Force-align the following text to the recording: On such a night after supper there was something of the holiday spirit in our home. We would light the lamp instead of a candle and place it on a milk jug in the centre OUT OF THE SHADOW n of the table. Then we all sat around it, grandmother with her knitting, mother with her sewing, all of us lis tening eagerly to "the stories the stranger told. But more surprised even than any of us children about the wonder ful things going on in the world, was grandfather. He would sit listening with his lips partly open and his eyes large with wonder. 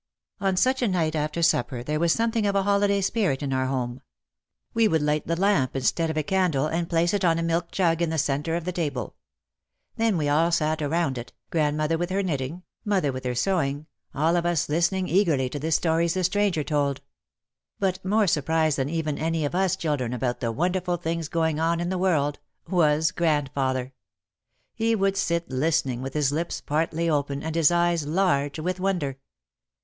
On 0.39 0.57
such 0.57 0.81
a 0.81 0.87
night 0.87 1.15
after 1.15 1.43
supper 1.43 1.83
there 1.83 1.99
was 1.99 2.11
something 2.11 2.47
of 2.47 2.53
the 2.53 2.63
holiday 2.63 3.01
spirit 3.01 3.43
in 3.43 3.53
our 3.53 3.67
home. 3.67 4.01
We 4.73 4.87
would 4.87 5.03
light 5.03 5.27
the 5.27 5.39
lamp 5.39 5.75
instead 5.75 6.09
of 6.09 6.17
a 6.17 6.23
candle 6.23 6.65
and 6.65 6.89
place 6.89 7.13
it 7.13 7.23
on 7.23 7.37
a 7.37 7.43
milk 7.43 7.69
jug 7.69 8.01
in 8.01 8.09
the 8.09 8.17
centre 8.17 8.55
OUT 8.55 8.65
OF 8.65 8.65
THE 8.65 8.71
SHADOW 8.71 8.81
n 8.81 8.87
of 8.87 8.93
the 8.95 8.99
table. 9.01 9.15
Then 9.97 10.17
we 10.17 10.27
all 10.27 10.51
sat 10.51 10.81
around 10.81 11.19
it, 11.19 11.33
grandmother 11.51 11.99
with 11.99 12.09
her 12.09 12.23
knitting, 12.23 12.63
mother 12.83 13.11
with 13.11 13.23
her 13.25 13.35
sewing, 13.35 13.85
all 14.15 14.35
of 14.35 14.43
us 14.43 14.67
lis 14.69 14.89
tening 14.89 15.07
eagerly 15.07 15.49
to 15.51 15.59
"the 15.59 15.71
stories 15.71 16.15
the 16.15 16.23
stranger 16.23 16.63
told. 16.63 17.01
But 17.77 18.03
more 18.03 18.25
surprised 18.25 18.79
even 18.79 19.15
than 19.17 19.23
any 19.23 19.45
of 19.45 19.53
us 19.53 19.75
children 19.75 20.13
about 20.13 20.39
the 20.39 20.51
wonder 20.51 20.81
ful 20.81 20.97
things 20.97 21.27
going 21.29 21.59
on 21.59 21.79
in 21.79 21.89
the 21.89 21.99
world, 21.99 22.39
was 22.67 23.11
grandfather. 23.11 23.93
He 24.73 24.95
would 24.95 25.15
sit 25.15 25.51
listening 25.51 26.01
with 26.01 26.15
his 26.15 26.31
lips 26.31 26.59
partly 26.59 27.07
open 27.07 27.43
and 27.43 27.53
his 27.53 27.69
eyes 27.69 28.07
large 28.07 28.57
with 28.57 28.79
wonder. 28.79 29.19